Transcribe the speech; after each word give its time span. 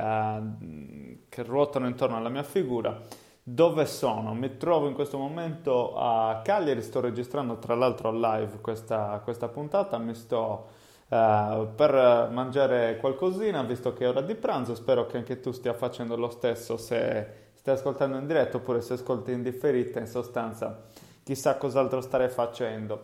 che 1.28 1.42
ruotano 1.42 1.86
intorno 1.86 2.16
alla 2.16 2.28
mia 2.28 2.42
figura, 2.42 3.00
dove 3.42 3.86
sono? 3.86 4.34
Mi 4.34 4.56
trovo 4.56 4.88
in 4.88 4.94
questo 4.94 5.18
momento 5.18 5.96
a 5.96 6.40
Cagliari, 6.42 6.82
sto 6.82 7.00
registrando 7.00 7.58
tra 7.58 7.74
l'altro 7.74 8.12
live 8.12 8.60
questa, 8.60 9.20
questa 9.22 9.48
puntata, 9.48 9.98
mi 9.98 10.14
sto 10.14 10.66
uh, 11.08 11.68
per 11.74 12.28
mangiare 12.30 12.96
qualcosina, 12.98 13.62
visto 13.62 13.92
che 13.92 14.04
è 14.04 14.08
ora 14.08 14.20
di 14.20 14.34
pranzo, 14.34 14.74
spero 14.74 15.06
che 15.06 15.16
anche 15.16 15.40
tu 15.40 15.52
stia 15.52 15.74
facendo 15.74 16.16
lo 16.16 16.30
stesso 16.30 16.76
se 16.76 17.40
stai 17.54 17.74
ascoltando 17.74 18.16
in 18.16 18.26
diretto 18.26 18.56
oppure 18.56 18.80
se 18.80 18.94
ascolti 18.94 19.32
in 19.32 19.42
differita, 19.42 20.00
in 20.00 20.08
sostanza 20.08 20.82
chissà 21.22 21.56
cos'altro 21.56 22.00
starei 22.00 22.28
facendo. 22.28 23.02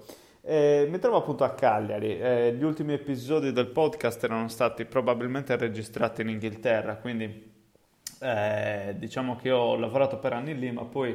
Eh, 0.51 0.87
mi 0.91 0.99
trovo 0.99 1.19
appunto 1.19 1.45
a 1.45 1.51
Cagliari, 1.51 2.19
eh, 2.19 2.55
gli 2.55 2.63
ultimi 2.63 2.95
episodi 2.95 3.53
del 3.53 3.67
podcast 3.67 4.25
erano 4.25 4.49
stati 4.49 4.87
probabilmente 4.87 5.55
registrati 5.57 6.23
in 6.23 6.31
Inghilterra, 6.31 6.97
quindi 6.97 7.53
eh, 8.23 8.95
diciamo 8.97 9.37
che 9.37 9.51
ho 9.51 9.77
lavorato 9.77 10.17
per 10.19 10.33
anni 10.33 10.59
lì, 10.59 10.73
ma 10.73 10.87
poi 10.87 11.15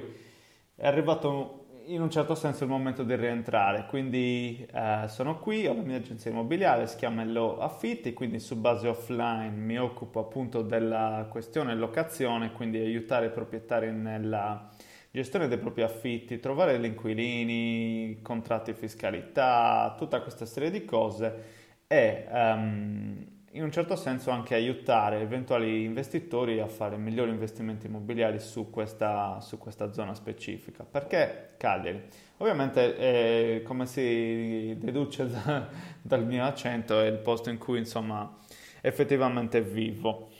è 0.75 0.85
arrivato 0.85 1.65
in 1.85 2.03
un 2.03 2.11
certo 2.11 2.35
senso 2.35 2.63
il 2.63 2.69
momento 2.69 3.01
di 3.01 3.15
rientrare, 3.15 3.87
quindi 3.87 4.67
eh, 4.71 5.07
sono 5.07 5.39
qui, 5.39 5.65
ho 5.65 5.73
la 5.73 5.81
mia 5.81 5.97
agenzia 5.97 6.29
immobiliare, 6.29 6.85
si 6.85 6.97
chiama 6.97 7.23
Hello 7.23 7.57
Affitti, 7.57 8.13
quindi 8.13 8.37
su 8.37 8.55
base 8.55 8.87
offline 8.87 9.55
mi 9.55 9.79
occupo 9.79 10.19
appunto 10.19 10.61
della 10.61 11.25
questione 11.27 11.73
locazione, 11.73 12.51
quindi 12.51 12.77
aiutare 12.77 13.25
i 13.25 13.31
proprietari 13.31 13.91
nella 13.91 14.69
gestione 15.13 15.47
dei 15.47 15.59
propri 15.59 15.83
affitti, 15.83 16.39
trovare 16.39 16.79
gli 16.79 16.85
inquilini, 16.85 18.17
contratti 18.23 18.73
fiscalità, 18.73 19.93
tutta 19.95 20.21
questa 20.21 20.47
serie 20.47 20.71
di 20.71 20.85
cose 20.85 21.43
e 21.85 22.25
um, 22.31 23.23
in 23.51 23.61
un 23.61 23.71
certo 23.71 23.95
senso 23.95 24.31
anche 24.31 24.55
aiutare 24.55 25.19
eventuali 25.19 25.83
investitori 25.83 26.59
a 26.59 26.65
fare 26.65 26.97
migliori 26.97 27.29
investimenti 27.29 27.85
immobiliari 27.85 28.39
su 28.39 28.71
questa, 28.71 29.39
su 29.39 29.59
questa 29.59 29.93
zona 29.93 30.15
specifica. 30.15 30.83
Perché 30.83 31.49
Cagliari? 31.57 32.05
Ovviamente, 32.37 32.97
eh, 32.97 33.61
come 33.61 33.85
si 33.85 34.75
deduce 34.79 35.29
da, 35.29 35.67
dal 36.01 36.25
mio 36.25 36.43
accento, 36.43 36.99
è 36.99 37.05
il 37.05 37.19
posto 37.19 37.51
in 37.51 37.59
cui 37.59 37.77
insomma 37.77 38.35
effettivamente 38.81 39.61
vivo. 39.61 40.31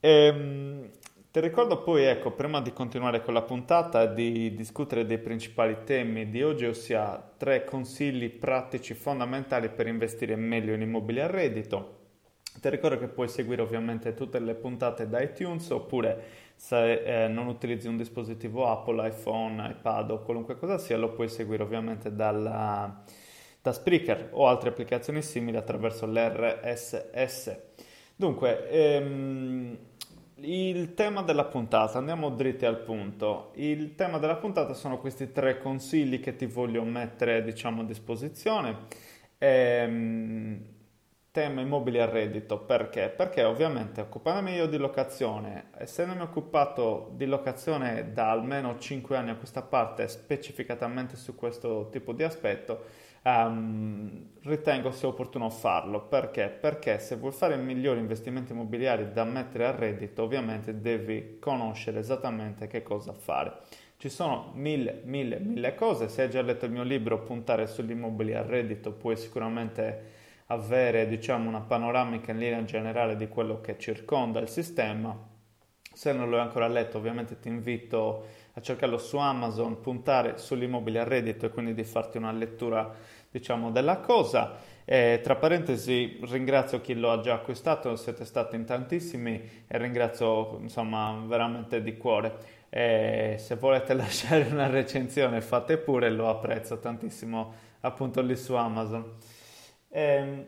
E, 0.00 0.08
ehm, 0.08 0.90
ti 1.34 1.40
ricordo 1.40 1.82
poi, 1.82 2.04
ecco, 2.04 2.30
prima 2.30 2.60
di 2.60 2.72
continuare 2.72 3.20
con 3.20 3.34
la 3.34 3.42
puntata, 3.42 4.06
di 4.06 4.54
discutere 4.54 5.04
dei 5.04 5.18
principali 5.18 5.78
temi 5.82 6.30
di 6.30 6.44
oggi, 6.44 6.64
ossia 6.64 7.32
tre 7.36 7.64
consigli 7.64 8.30
pratici 8.30 8.94
fondamentali 8.94 9.68
per 9.68 9.88
investire 9.88 10.36
meglio 10.36 10.74
in 10.74 10.82
immobili 10.82 11.18
a 11.18 11.26
reddito 11.26 12.02
ti 12.60 12.68
ricordo 12.70 12.98
che 12.98 13.08
puoi 13.08 13.26
seguire 13.26 13.62
ovviamente 13.62 14.14
tutte 14.14 14.38
le 14.38 14.54
puntate 14.54 15.08
da 15.08 15.20
iTunes 15.20 15.68
oppure 15.70 16.22
se 16.54 17.24
eh, 17.24 17.26
non 17.26 17.48
utilizzi 17.48 17.88
un 17.88 17.96
dispositivo 17.96 18.68
Apple, 18.68 19.08
iPhone, 19.08 19.70
iPad 19.70 20.12
o 20.12 20.22
qualunque 20.22 20.56
cosa 20.56 20.78
sia, 20.78 20.96
lo 20.96 21.14
puoi 21.14 21.28
seguire 21.28 21.64
ovviamente 21.64 22.14
dalla, 22.14 23.02
da 23.60 23.72
Spreaker 23.72 24.28
o 24.30 24.46
altre 24.46 24.68
applicazioni 24.68 25.20
simili 25.20 25.56
attraverso 25.56 26.06
l'RSS. 26.06 27.58
Dunque, 28.14 28.70
ehm, 28.70 29.78
il 30.36 30.94
tema 30.94 31.22
della 31.22 31.44
puntata, 31.44 31.98
andiamo 31.98 32.30
dritti 32.30 32.66
al 32.66 32.78
punto. 32.78 33.52
Il 33.54 33.94
tema 33.94 34.18
della 34.18 34.36
puntata 34.36 34.74
sono 34.74 34.98
questi 34.98 35.30
tre 35.32 35.58
consigli 35.58 36.20
che 36.20 36.36
ti 36.36 36.46
voglio 36.46 36.82
mettere, 36.82 37.42
diciamo, 37.44 37.82
a 37.82 37.84
disposizione. 37.84 38.86
Ehm, 39.38 40.72
tema 41.30 41.60
immobili 41.60 42.00
a 42.00 42.06
reddito, 42.08 42.58
perché? 42.60 43.08
Perché 43.08 43.42
ovviamente 43.44 44.00
occupandomi 44.00 44.54
io 44.54 44.66
di 44.66 44.76
locazione, 44.76 45.70
essendomi 45.78 46.20
occupato 46.20 47.10
di 47.14 47.26
locazione 47.26 48.12
da 48.12 48.30
almeno 48.30 48.78
5 48.78 49.16
anni 49.16 49.30
a 49.30 49.36
questa 49.36 49.62
parte, 49.62 50.08
specificatamente 50.08 51.16
su 51.16 51.34
questo 51.34 51.88
tipo 51.90 52.12
di 52.12 52.22
aspetto, 52.22 52.84
um, 53.24 54.30
ritengo 54.42 54.90
sia 54.90 55.08
opportuno 55.08 55.50
farlo. 55.50 56.06
Perché? 56.06 56.48
Perché 56.48 56.98
se 56.98 57.16
vuoi 57.16 57.32
fare 57.32 57.56
migliori 57.56 58.00
investimenti 58.00 58.52
immobiliari 58.52 59.12
da 59.12 59.24
mettere 59.24 59.66
a 59.66 59.70
reddito, 59.70 60.22
ovviamente 60.22 60.80
devi 60.80 61.38
conoscere 61.38 62.00
esattamente 62.00 62.66
che 62.66 62.82
cosa 62.82 63.12
fare. 63.12 63.58
Ci 63.96 64.08
sono 64.08 64.52
mille, 64.54 65.00
mille, 65.04 65.38
mille 65.38 65.74
cose. 65.74 66.08
Se 66.08 66.22
hai 66.22 66.30
già 66.30 66.42
letto 66.42 66.66
il 66.66 66.72
mio 66.72 66.82
libro 66.82 67.22
Puntare 67.22 67.66
sugli 67.66 67.92
immobili 67.92 68.34
a 68.34 68.42
reddito, 68.42 68.92
puoi 68.92 69.16
sicuramente 69.16 70.22
avere 70.46 71.06
diciamo, 71.06 71.48
una 71.48 71.60
panoramica 71.60 72.32
in 72.32 72.38
linea 72.38 72.64
generale 72.64 73.16
di 73.16 73.28
quello 73.28 73.60
che 73.60 73.78
circonda 73.78 74.40
il 74.40 74.48
sistema. 74.48 75.32
Se 75.92 76.12
non 76.12 76.28
lo 76.28 76.36
hai 76.36 76.42
ancora 76.42 76.66
letto, 76.66 76.98
ovviamente 76.98 77.38
ti 77.38 77.48
invito 77.48 78.26
a 78.56 78.60
cercarlo 78.60 78.98
su 78.98 79.16
Amazon, 79.16 79.80
puntare 79.80 80.38
sull'immobile 80.38 81.00
a 81.00 81.04
reddito 81.04 81.46
e 81.46 81.50
quindi 81.50 81.74
di 81.74 81.84
farti 81.84 82.18
una 82.18 82.32
lettura 82.32 82.92
diciamo, 83.30 83.70
della 83.72 83.98
cosa. 83.98 84.56
E, 84.84 85.20
tra 85.22 85.34
parentesi, 85.34 86.18
ringrazio 86.22 86.80
chi 86.80 86.94
lo 86.94 87.10
ha 87.10 87.20
già 87.20 87.34
acquistato, 87.34 87.96
siete 87.96 88.24
stati 88.24 88.54
in 88.54 88.64
tantissimi 88.64 89.64
e 89.66 89.78
ringrazio 89.78 90.58
insomma 90.60 91.24
veramente 91.26 91.82
di 91.82 91.96
cuore. 91.96 92.62
E 92.68 93.36
se 93.38 93.56
volete 93.56 93.92
lasciare 93.94 94.46
una 94.50 94.68
recensione 94.68 95.40
fate 95.40 95.76
pure, 95.78 96.10
lo 96.10 96.28
apprezzo 96.28 96.78
tantissimo 96.78 97.52
appunto 97.80 98.20
lì 98.22 98.36
su 98.36 98.54
Amazon. 98.54 99.16
E, 99.88 100.00
ehm, 100.00 100.46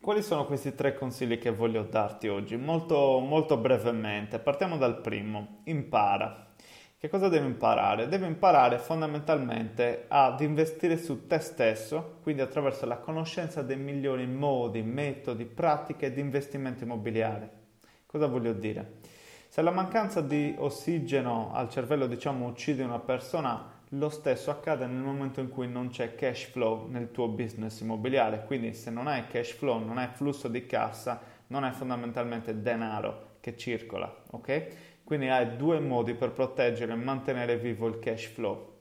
quali 0.00 0.22
sono 0.22 0.46
questi 0.46 0.74
tre 0.74 0.94
consigli 0.94 1.38
che 1.38 1.50
voglio 1.50 1.82
darti 1.84 2.28
oggi? 2.28 2.56
Molto, 2.56 3.18
molto 3.18 3.56
brevemente, 3.58 4.38
partiamo 4.38 4.76
dal 4.76 5.00
primo, 5.00 5.60
impara. 5.64 6.49
Che 7.00 7.08
cosa 7.08 7.28
devi 7.28 7.46
imparare? 7.46 8.08
Devi 8.08 8.26
imparare 8.26 8.76
fondamentalmente 8.76 10.04
ad 10.08 10.38
investire 10.42 10.98
su 10.98 11.26
te 11.26 11.38
stesso, 11.38 12.18
quindi 12.22 12.42
attraverso 12.42 12.84
la 12.84 12.98
conoscenza 12.98 13.62
dei 13.62 13.78
migliori 13.78 14.26
modi, 14.26 14.82
metodi, 14.82 15.46
pratiche 15.46 16.12
di 16.12 16.20
investimento 16.20 16.84
immobiliare. 16.84 17.50
Cosa 18.04 18.26
voglio 18.26 18.52
dire? 18.52 18.98
Se 19.48 19.62
la 19.62 19.70
mancanza 19.70 20.20
di 20.20 20.54
ossigeno 20.58 21.54
al 21.54 21.70
cervello, 21.70 22.06
diciamo, 22.06 22.46
uccide 22.46 22.82
una 22.82 22.98
persona, 22.98 23.80
lo 23.88 24.10
stesso 24.10 24.50
accade 24.50 24.84
nel 24.84 25.02
momento 25.02 25.40
in 25.40 25.48
cui 25.48 25.68
non 25.68 25.88
c'è 25.88 26.14
cash 26.14 26.50
flow 26.50 26.86
nel 26.86 27.12
tuo 27.12 27.28
business 27.28 27.80
immobiliare. 27.80 28.44
Quindi 28.44 28.74
se 28.74 28.90
non 28.90 29.06
hai 29.06 29.26
cash 29.26 29.52
flow, 29.52 29.82
non 29.82 29.96
hai 29.96 30.08
flusso 30.12 30.48
di 30.48 30.66
cassa, 30.66 31.18
non 31.46 31.64
hai 31.64 31.72
fondamentalmente 31.72 32.60
denaro 32.60 33.28
che 33.40 33.56
circola, 33.56 34.14
ok? 34.32 34.66
Quindi 35.10 35.26
hai 35.28 35.56
due 35.56 35.80
modi 35.80 36.14
per 36.14 36.30
proteggere 36.30 36.92
e 36.92 36.94
mantenere 36.94 37.56
vivo 37.56 37.88
il 37.88 37.98
cash 37.98 38.26
flow. 38.26 38.74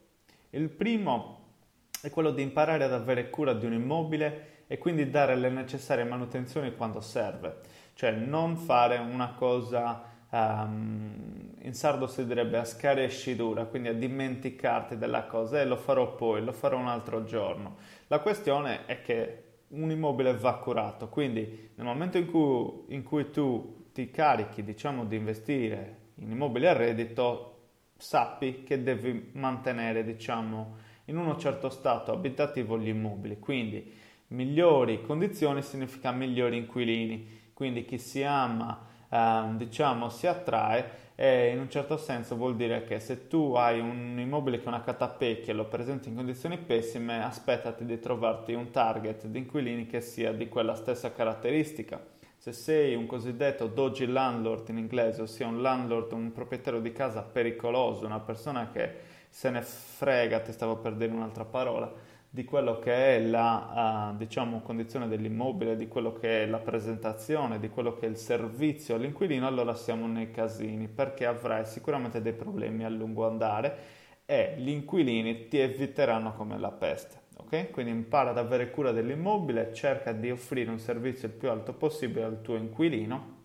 Il 0.52 0.70
primo 0.70 1.56
è 2.04 2.12
quello 2.12 2.30
di 2.30 2.44
imparare 2.44 2.84
ad 2.84 2.94
avere 2.94 3.32
cura 3.32 3.54
di 3.54 3.66
un 3.66 3.74
immobile 3.74 4.66
e 4.68 4.78
quindi 4.78 5.10
dare 5.10 5.36
le 5.36 5.50
necessarie 5.50 6.04
manutenzioni 6.04 6.76
quando 6.76 7.02
serve, 7.02 7.62
cioè 7.96 8.12
non 8.12 8.58
fare 8.58 9.00
una 9.00 9.34
cosa 9.34 10.04
um, 10.30 11.56
in 11.62 11.74
sardo 11.74 12.06
si 12.06 12.24
direbbe 12.28 12.60
a 12.60 12.64
scarescidura, 12.64 13.66
quindi 13.66 13.88
a 13.88 13.94
dimenticarti 13.96 15.00
della 15.00 15.24
cosa 15.24 15.58
e 15.58 15.62
eh, 15.62 15.66
lo 15.66 15.78
farò 15.78 16.14
poi, 16.14 16.44
lo 16.44 16.52
farò 16.52 16.78
un 16.78 16.90
altro 16.90 17.24
giorno. 17.24 17.78
La 18.06 18.20
questione 18.20 18.86
è 18.86 19.02
che 19.02 19.44
un 19.70 19.90
immobile 19.90 20.36
va 20.36 20.60
curato, 20.60 21.10
quindi 21.10 21.72
nel 21.74 21.88
momento 21.88 22.20
in 22.20 22.28
cui, 22.28 22.94
in 22.94 23.02
cui 23.02 23.32
tu 23.32 23.88
ti 23.94 24.12
carichi, 24.12 24.64
diciamo, 24.64 25.06
di 25.06 25.16
investire 25.16 25.99
in 26.20 26.32
immobili 26.32 26.68
a 26.68 26.74
reddito, 26.74 27.56
sappi 27.98 28.64
che 28.64 28.82
devi 28.82 29.32
mantenere, 29.34 30.04
diciamo, 30.04 30.78
in 31.06 31.18
uno 31.18 31.38
certo 31.38 31.70
stato 31.70 32.12
abitativo 32.12 32.78
gli 32.78 32.88
immobili. 32.88 33.40
Quindi 33.40 33.94
migliori 34.28 35.02
condizioni 35.02 35.62
significa 35.62 36.12
migliori 36.12 36.58
inquilini. 36.58 37.38
Quindi 37.54 37.84
chi 37.86 37.98
si 37.98 38.24
ama, 38.24 38.86
eh, 39.10 39.44
diciamo, 39.56 40.10
si 40.10 40.28
attrae 40.28 41.08
e 41.16 41.50
in 41.52 41.60
un 41.60 41.70
certo 41.70 41.98
senso 41.98 42.38
vuol 42.38 42.56
dire 42.56 42.84
che 42.86 43.00
se 43.02 43.28
tu 43.28 43.54
hai 43.56 43.80
un 43.80 44.18
immobile 44.18 44.60
che 44.60 44.66
è 44.66 44.70
una 44.70 44.82
catapecchia 44.82 45.52
e 45.52 45.56
lo 45.56 45.66
presenti 45.66 46.08
in 46.08 46.16
condizioni 46.16 46.58
pessime, 46.58 47.22
aspettati 47.22 47.84
di 47.84 48.00
trovarti 48.00 48.54
un 48.54 48.72
target 48.72 49.26
di 49.26 49.40
inquilini 49.40 49.86
che 49.86 50.00
sia 50.00 50.32
di 50.32 50.48
quella 50.48 50.76
stessa 50.76 51.12
caratteristica 51.12 52.18
se 52.40 52.54
sei 52.54 52.96
un 52.96 53.06
cosiddetto 53.06 53.68
dodgy 53.68 54.06
landlord 54.06 54.70
in 54.70 54.78
inglese, 54.78 55.24
ossia 55.24 55.46
un 55.46 55.62
landlord, 55.62 56.14
un 56.14 56.32
proprietario 56.32 56.80
di 56.80 56.94
casa 56.94 57.22
pericoloso, 57.22 58.06
una 58.06 58.22
persona 58.22 58.70
che 58.72 58.94
se 59.30 59.50
ne 59.50 59.62
frega, 59.62 60.40
ti 60.40 60.54
stavo 60.54 60.78
per 60.78 60.94
dire 60.94 61.12
un'altra 61.12 61.44
parola, 61.44 61.92
di 62.30 62.46
quello 62.46 62.80
che 62.80 63.18
è 63.18 63.20
la 63.20 64.12
uh, 64.14 64.18
diciamo, 64.18 64.62
condizione 64.62 65.10
dell'immobile, 65.10 65.76
di 65.76 65.90
quello 65.90 66.14
che 66.14 66.44
è 66.44 66.46
la 66.46 66.60
presentazione, 66.60 67.60
di 67.60 67.68
quello 67.68 67.94
che 67.98 68.06
è 68.06 68.10
il 68.10 68.16
servizio 68.16 68.96
all'inquilino, 68.96 69.46
allora 69.46 69.76
siamo 69.76 70.08
nei 70.08 70.32
casini 70.32 70.88
perché 70.88 71.26
avrai 71.26 71.66
sicuramente 71.66 72.22
dei 72.22 72.34
problemi 72.34 72.86
a 72.86 72.90
lungo 72.90 73.28
andare 73.28 73.78
e 74.26 74.54
gli 74.58 74.70
inquilini 74.70 75.50
ti 75.50 75.58
eviteranno 75.58 76.34
come 76.36 76.58
la 76.58 76.72
peste 76.72 77.28
ok? 77.40 77.72
Quindi 77.72 77.92
impara 77.92 78.32
ad 78.32 78.38
avere 78.38 78.70
cura 78.70 78.92
dell'immobile, 78.92 79.74
cerca 79.74 80.12
di 80.12 80.30
offrire 80.30 80.70
un 80.70 80.80
servizio 80.80 81.28
il 81.28 81.34
più 81.34 81.50
alto 81.50 81.74
possibile 81.74 82.24
al 82.24 82.42
tuo 82.42 82.56
inquilino 82.56 83.38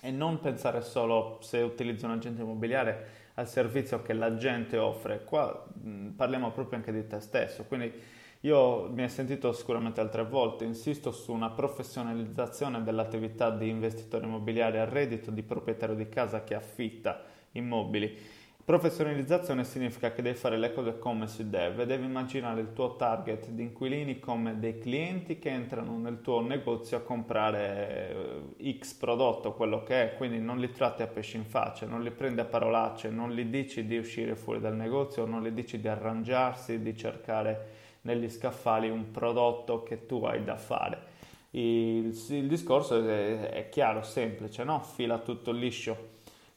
e 0.00 0.10
non 0.10 0.40
pensare 0.40 0.80
solo 0.82 1.38
se 1.40 1.58
utilizzi 1.58 2.04
un 2.04 2.12
agente 2.12 2.42
immobiliare 2.42 3.22
al 3.34 3.48
servizio 3.48 4.02
che 4.02 4.12
la 4.12 4.36
gente 4.36 4.78
offre. 4.78 5.24
Qua 5.24 5.66
mh, 5.82 6.10
parliamo 6.10 6.52
proprio 6.52 6.78
anche 6.78 6.92
di 6.92 7.06
te 7.06 7.20
stesso, 7.20 7.64
quindi 7.64 7.92
io 8.40 8.90
mi 8.90 9.02
hai 9.02 9.08
sentito 9.08 9.52
sicuramente 9.52 10.00
altre 10.00 10.24
volte, 10.24 10.64
insisto 10.64 11.10
su 11.10 11.32
una 11.32 11.50
professionalizzazione 11.50 12.82
dell'attività 12.82 13.50
di 13.50 13.68
investitore 13.68 14.26
immobiliare 14.26 14.80
a 14.80 14.84
reddito, 14.84 15.30
di 15.30 15.42
proprietario 15.42 15.94
di 15.94 16.08
casa 16.10 16.44
che 16.44 16.54
affitta 16.54 17.22
immobili 17.52 18.42
Professionalizzazione 18.64 19.62
significa 19.62 20.12
che 20.12 20.22
devi 20.22 20.38
fare 20.38 20.56
le 20.56 20.72
cose 20.72 20.98
come 20.98 21.26
si 21.26 21.50
deve, 21.50 21.84
devi 21.84 22.06
immaginare 22.06 22.62
il 22.62 22.72
tuo 22.72 22.96
target 22.96 23.48
di 23.50 23.60
inquilini 23.60 24.18
come 24.18 24.58
dei 24.58 24.78
clienti 24.78 25.38
che 25.38 25.50
entrano 25.50 25.98
nel 25.98 26.22
tuo 26.22 26.40
negozio 26.40 26.96
a 26.96 27.00
comprare 27.00 28.46
eh, 28.56 28.78
X 28.80 28.94
prodotto, 28.94 29.52
quello 29.52 29.82
che 29.82 30.12
è, 30.12 30.16
quindi 30.16 30.38
non 30.38 30.58
li 30.58 30.72
tratti 30.72 31.02
a 31.02 31.06
pesci 31.06 31.36
in 31.36 31.44
faccia, 31.44 31.84
non 31.84 32.02
li 32.02 32.10
prendi 32.10 32.40
a 32.40 32.46
parolacce, 32.46 33.10
non 33.10 33.32
gli 33.32 33.44
dici 33.44 33.84
di 33.84 33.98
uscire 33.98 34.34
fuori 34.34 34.60
dal 34.60 34.74
negozio, 34.74 35.26
non 35.26 35.42
gli 35.42 35.50
dici 35.50 35.78
di 35.78 35.88
arrangiarsi, 35.88 36.80
di 36.80 36.96
cercare 36.96 37.68
negli 38.02 38.30
scaffali 38.30 38.88
un 38.88 39.10
prodotto 39.10 39.82
che 39.82 40.06
tu 40.06 40.24
hai 40.24 40.42
da 40.42 40.56
fare. 40.56 41.12
Il, 41.50 42.18
il 42.30 42.48
discorso 42.48 43.06
è, 43.06 43.50
è 43.50 43.68
chiaro, 43.68 44.02
semplice, 44.02 44.64
no? 44.64 44.80
fila 44.80 45.18
tutto 45.18 45.50
liscio 45.50 46.13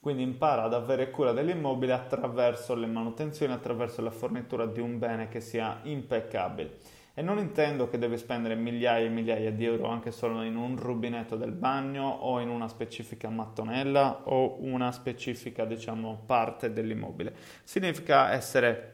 quindi 0.07 0.23
impara 0.23 0.63
ad 0.63 0.73
avere 0.73 1.11
cura 1.11 1.33
dell'immobile 1.33 1.91
attraverso 1.91 2.73
le 2.75 2.87
manutenzioni, 2.87 3.51
attraverso 3.51 4.01
la 4.01 4.09
fornitura 4.09 4.65
di 4.65 4.79
un 4.79 4.97
bene 4.99 5.27
che 5.27 5.41
sia 5.41 5.81
impeccabile. 5.83 6.77
E 7.13 7.21
non 7.21 7.39
intendo 7.39 7.89
che 7.89 7.97
devi 7.97 8.17
spendere 8.17 8.55
migliaia 8.55 9.05
e 9.05 9.09
migliaia 9.09 9.51
di 9.51 9.65
euro 9.65 9.89
anche 9.89 10.11
solo 10.11 10.43
in 10.43 10.55
un 10.55 10.77
rubinetto 10.77 11.35
del 11.35 11.51
bagno 11.51 12.07
o 12.07 12.39
in 12.39 12.47
una 12.47 12.69
specifica 12.69 13.27
mattonella 13.27 14.21
o 14.29 14.55
una 14.61 14.93
specifica, 14.93 15.65
diciamo, 15.65 16.23
parte 16.25 16.71
dell'immobile. 16.71 17.35
Significa 17.65 18.31
essere 18.31 18.93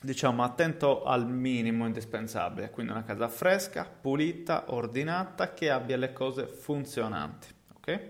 diciamo 0.00 0.42
attento 0.42 1.04
al 1.04 1.28
minimo 1.28 1.86
indispensabile, 1.86 2.70
quindi 2.70 2.90
una 2.90 3.04
casa 3.04 3.28
fresca, 3.28 3.88
pulita, 3.88 4.64
ordinata, 4.74 5.54
che 5.54 5.70
abbia 5.70 5.96
le 5.96 6.12
cose 6.12 6.48
funzionanti, 6.48 7.46
ok? 7.76 8.08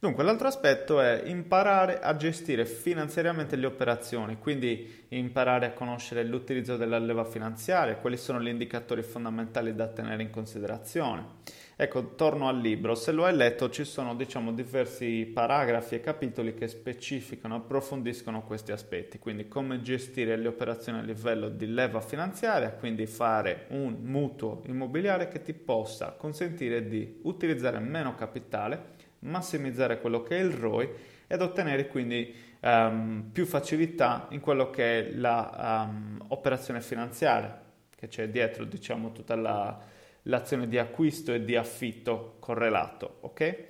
Dunque, 0.00 0.22
l'altro 0.22 0.46
aspetto 0.46 1.00
è 1.00 1.24
imparare 1.24 1.98
a 1.98 2.14
gestire 2.14 2.64
finanziariamente 2.66 3.56
le 3.56 3.66
operazioni, 3.66 4.38
quindi 4.38 5.06
imparare 5.08 5.66
a 5.66 5.72
conoscere 5.72 6.22
l'utilizzo 6.22 6.76
della 6.76 7.00
leva 7.00 7.24
finanziaria, 7.24 7.96
quali 7.96 8.16
sono 8.16 8.40
gli 8.40 8.46
indicatori 8.46 9.02
fondamentali 9.02 9.74
da 9.74 9.88
tenere 9.88 10.22
in 10.22 10.30
considerazione. 10.30 11.26
Ecco, 11.74 12.14
torno 12.14 12.46
al 12.48 12.60
libro, 12.60 12.94
se 12.94 13.10
lo 13.10 13.24
hai 13.24 13.34
letto 13.34 13.70
ci 13.70 13.82
sono 13.82 14.14
diciamo 14.14 14.52
diversi 14.52 15.28
paragrafi 15.34 15.96
e 15.96 16.00
capitoli 16.00 16.54
che 16.54 16.68
specificano, 16.68 17.56
approfondiscono 17.56 18.44
questi 18.44 18.70
aspetti, 18.70 19.18
quindi 19.18 19.48
come 19.48 19.82
gestire 19.82 20.36
le 20.36 20.46
operazioni 20.46 21.00
a 21.00 21.02
livello 21.02 21.48
di 21.48 21.66
leva 21.66 22.00
finanziaria, 22.00 22.70
quindi 22.70 23.06
fare 23.06 23.66
un 23.70 23.96
mutuo 24.00 24.62
immobiliare 24.66 25.26
che 25.26 25.42
ti 25.42 25.54
possa 25.54 26.12
consentire 26.16 26.86
di 26.86 27.18
utilizzare 27.22 27.80
meno 27.80 28.14
capitale 28.14 28.97
massimizzare 29.20 30.00
quello 30.00 30.22
che 30.22 30.38
è 30.38 30.40
il 30.40 30.52
ROI 30.52 30.88
ed 31.26 31.40
ottenere 31.42 31.86
quindi 31.86 32.34
um, 32.60 33.28
più 33.32 33.46
facilità 33.46 34.26
in 34.30 34.40
quello 34.40 34.70
che 34.70 34.98
è 34.98 35.10
l'operazione 35.12 36.78
um, 36.78 36.84
finanziaria 36.84 37.66
che 37.98 38.06
c'è 38.06 38.28
dietro, 38.28 38.64
diciamo, 38.64 39.10
tutta 39.10 39.34
la, 39.34 39.76
l'azione 40.22 40.68
di 40.68 40.78
acquisto 40.78 41.32
e 41.32 41.44
di 41.44 41.56
affitto 41.56 42.36
correlato, 42.38 43.18
ok? 43.22 43.64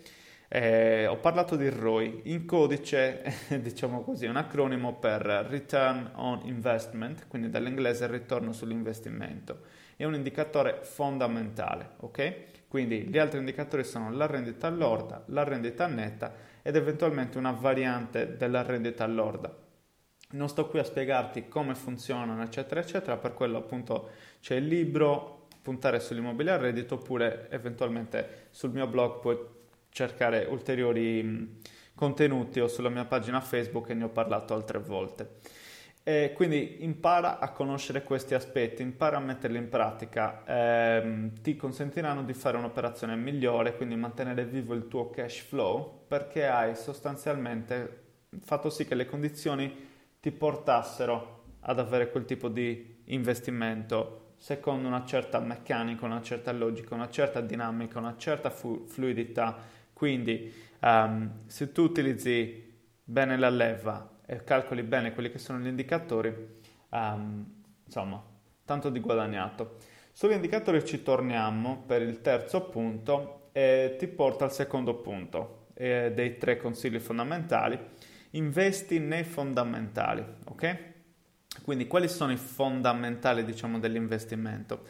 Eh, 0.48 1.06
ho 1.06 1.16
parlato 1.16 1.56
di 1.56 1.68
ROI, 1.70 2.20
in 2.24 2.44
codice 2.44 3.22
diciamo 3.60 4.02
così, 4.02 4.26
un 4.26 4.36
acronimo 4.36 4.96
per 4.96 5.22
Return 5.22 6.10
on 6.16 6.40
Investment, 6.44 7.26
quindi 7.26 7.48
dall'inglese 7.48 8.06
ritorno 8.06 8.52
sull'investimento, 8.52 9.60
è 9.96 10.04
un 10.04 10.14
indicatore 10.14 10.80
fondamentale, 10.82 11.92
ok? 12.00 12.34
Quindi 12.68 13.04
gli 13.04 13.16
altri 13.16 13.38
indicatori 13.38 13.82
sono 13.82 14.12
la 14.12 14.26
rendita 14.26 14.68
lorda, 14.68 15.24
la 15.28 15.42
rendita 15.42 15.86
netta 15.86 16.34
ed 16.62 16.76
eventualmente 16.76 17.38
una 17.38 17.52
variante 17.52 18.36
della 18.36 18.62
rendita 18.62 19.06
lorda. 19.06 19.56
Non 20.30 20.48
sto 20.50 20.68
qui 20.68 20.78
a 20.78 20.84
spiegarti 20.84 21.48
come 21.48 21.74
funzionano, 21.74 22.42
eccetera, 22.42 22.80
eccetera, 22.80 23.16
per 23.16 23.32
quello 23.32 23.56
appunto 23.56 24.10
c'è 24.40 24.56
il 24.56 24.66
libro, 24.66 25.46
puntare 25.62 25.98
sull'immobile 25.98 26.50
a 26.50 26.58
reddito 26.58 26.96
oppure 26.96 27.48
eventualmente 27.50 28.48
sul 28.50 28.70
mio 28.70 28.86
blog 28.86 29.20
puoi 29.20 29.38
cercare 29.88 30.44
ulteriori 30.44 31.60
contenuti 31.94 32.60
o 32.60 32.68
sulla 32.68 32.90
mia 32.90 33.06
pagina 33.06 33.40
Facebook 33.40 33.88
e 33.88 33.94
ne 33.94 34.04
ho 34.04 34.08
parlato 34.10 34.52
altre 34.52 34.78
volte. 34.78 35.40
E 36.08 36.32
quindi 36.34 36.82
impara 36.84 37.38
a 37.38 37.50
conoscere 37.52 38.02
questi 38.02 38.32
aspetti, 38.32 38.80
impara 38.80 39.18
a 39.18 39.20
metterli 39.20 39.58
in 39.58 39.68
pratica, 39.68 40.42
ehm, 40.46 41.42
ti 41.42 41.54
consentiranno 41.54 42.22
di 42.24 42.32
fare 42.32 42.56
un'operazione 42.56 43.14
migliore, 43.14 43.76
quindi 43.76 43.94
mantenere 43.94 44.46
vivo 44.46 44.72
il 44.72 44.88
tuo 44.88 45.10
cash 45.10 45.40
flow, 45.40 46.06
perché 46.08 46.46
hai 46.46 46.74
sostanzialmente 46.76 48.04
fatto 48.40 48.70
sì 48.70 48.86
che 48.86 48.94
le 48.94 49.04
condizioni 49.04 49.70
ti 50.18 50.30
portassero 50.30 51.42
ad 51.60 51.78
avere 51.78 52.10
quel 52.10 52.24
tipo 52.24 52.48
di 52.48 53.02
investimento 53.08 54.32
secondo 54.38 54.88
una 54.88 55.04
certa 55.04 55.40
meccanica, 55.40 56.06
una 56.06 56.22
certa 56.22 56.52
logica, 56.52 56.94
una 56.94 57.10
certa 57.10 57.42
dinamica, 57.42 57.98
una 57.98 58.16
certa 58.16 58.48
fu- 58.48 58.86
fluidità. 58.86 59.58
Quindi 59.92 60.50
um, 60.80 61.40
se 61.44 61.70
tu 61.70 61.82
utilizzi 61.82 62.64
bene 63.04 63.36
la 63.36 63.50
leva 63.50 64.16
e 64.30 64.44
calcoli 64.44 64.82
bene 64.82 65.14
quelli 65.14 65.30
che 65.30 65.38
sono 65.38 65.58
gli 65.58 65.68
indicatori, 65.68 66.28
um, 66.90 67.46
insomma, 67.82 68.22
tanto 68.62 68.90
di 68.90 69.00
guadagnato. 69.00 69.76
Sugli 70.12 70.32
indicatori 70.32 70.84
ci 70.84 71.02
torniamo 71.02 71.84
per 71.86 72.02
il 72.02 72.20
terzo 72.20 72.68
punto 72.68 73.48
e 73.52 73.96
ti 73.98 74.06
porta 74.06 74.44
al 74.44 74.52
secondo 74.52 74.96
punto 74.96 75.68
eh, 75.72 76.12
dei 76.14 76.36
tre 76.36 76.58
consigli 76.58 76.98
fondamentali. 76.98 77.80
Investi 78.32 78.98
nei 78.98 79.24
fondamentali, 79.24 80.22
ok? 80.44 80.78
Quindi 81.62 81.86
quali 81.86 82.08
sono 82.08 82.30
i 82.30 82.36
fondamentali, 82.36 83.44
diciamo, 83.44 83.78
dell'investimento? 83.78 84.84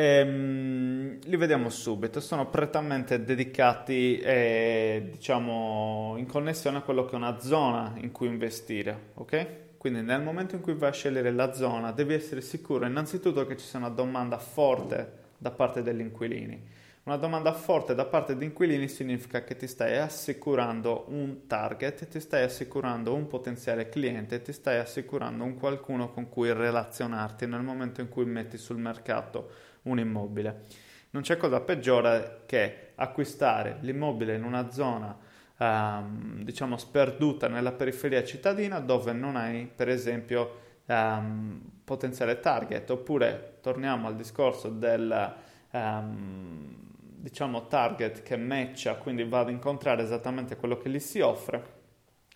Ehm, 0.00 1.18
li 1.24 1.36
vediamo 1.36 1.70
subito, 1.70 2.20
sono 2.20 2.48
prettamente 2.48 3.24
dedicati, 3.24 4.16
eh, 4.20 5.08
diciamo, 5.10 6.14
in 6.18 6.26
connessione 6.26 6.76
a 6.76 6.80
quello 6.82 7.04
che 7.04 7.14
è 7.14 7.16
una 7.16 7.40
zona 7.40 7.94
in 7.96 8.12
cui 8.12 8.28
investire, 8.28 9.10
ok? 9.14 9.46
Quindi 9.76 10.02
nel 10.02 10.22
momento 10.22 10.54
in 10.54 10.60
cui 10.60 10.74
vai 10.74 10.90
a 10.90 10.92
scegliere 10.92 11.32
la 11.32 11.52
zona 11.52 11.90
devi 11.90 12.14
essere 12.14 12.42
sicuro 12.42 12.86
innanzitutto 12.86 13.44
che 13.44 13.56
ci 13.56 13.66
sia 13.66 13.80
una 13.80 13.88
domanda 13.88 14.38
forte 14.38 15.14
da 15.36 15.50
parte 15.50 15.82
degli 15.82 16.00
inquilini. 16.00 16.62
Una 17.02 17.16
domanda 17.16 17.52
forte 17.52 17.96
da 17.96 18.04
parte 18.04 18.34
degli 18.34 18.44
inquilini 18.44 18.86
significa 18.86 19.42
che 19.42 19.56
ti 19.56 19.66
stai 19.66 19.96
assicurando 19.96 21.06
un 21.08 21.48
target, 21.48 22.06
ti 22.06 22.20
stai 22.20 22.44
assicurando 22.44 23.14
un 23.14 23.26
potenziale 23.26 23.88
cliente, 23.88 24.42
ti 24.42 24.52
stai 24.52 24.78
assicurando 24.78 25.42
un 25.42 25.56
qualcuno 25.56 26.10
con 26.10 26.28
cui 26.28 26.52
relazionarti 26.52 27.46
nel 27.46 27.62
momento 27.62 28.00
in 28.00 28.08
cui 28.08 28.26
metti 28.26 28.58
sul 28.58 28.76
mercato 28.76 29.66
un 29.88 29.98
immobile. 29.98 30.66
Non 31.10 31.22
c'è 31.22 31.36
cosa 31.36 31.60
peggiore 31.60 32.42
che 32.46 32.92
acquistare 32.94 33.78
l'immobile 33.80 34.34
in 34.34 34.44
una 34.44 34.70
zona 34.70 35.16
ehm, 35.58 36.42
diciamo 36.42 36.76
sperduta 36.76 37.48
nella 37.48 37.72
periferia 37.72 38.24
cittadina 38.24 38.80
dove 38.80 39.12
non 39.12 39.36
hai 39.36 39.66
per 39.66 39.88
esempio 39.88 40.82
ehm, 40.86 41.60
potenziale 41.84 42.40
target 42.40 42.88
oppure 42.90 43.58
torniamo 43.60 44.06
al 44.06 44.16
discorso 44.16 44.68
del 44.68 45.34
ehm, 45.70 46.76
diciamo 47.20 47.66
target 47.66 48.22
che 48.22 48.36
matcha 48.36 48.94
quindi 48.96 49.24
va 49.24 49.40
ad 49.40 49.50
incontrare 49.50 50.02
esattamente 50.02 50.56
quello 50.56 50.78
che 50.78 50.88
gli 50.88 51.00
si 51.00 51.20
offre 51.20 51.76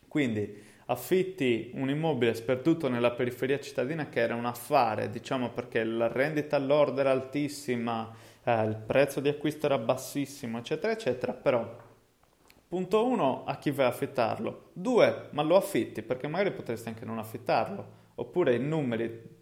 quindi 0.09 0.71
affitti 0.93 1.71
un 1.75 1.91
immobile 1.91 2.35
sperduto 2.35 2.89
nella 2.89 3.11
periferia 3.11 3.59
cittadina 3.59 4.09
che 4.09 4.21
era 4.21 4.35
un 4.35 4.45
affare, 4.45 5.11
diciamo 5.11 5.51
perché 5.51 5.83
la 5.85 6.07
rendita 6.07 6.57
all'ordo 6.57 7.01
era 7.01 7.11
altissima, 7.11 8.15
eh, 8.45 8.65
il 8.65 8.77
prezzo 8.77 9.21
di 9.21 9.29
acquisto 9.29 9.67
era 9.67 9.79
bassissimo, 9.79 10.59
eccetera, 10.59 10.93
eccetera, 10.93 11.33
però 11.33 11.77
punto 12.69 13.07
uno 13.07 13.45
a 13.45 13.57
chi 13.57 13.71
vai 13.71 13.87
a 13.87 13.89
affittarlo, 13.89 14.71
due 14.73 15.29
ma 15.31 15.43
lo 15.43 15.57
affitti 15.57 16.03
perché 16.03 16.29
magari 16.29 16.53
potresti 16.53 16.89
anche 16.89 17.05
non 17.05 17.19
affittarlo, 17.19 18.01
oppure 18.15 18.55
i 18.55 18.61
numeri 18.61 19.41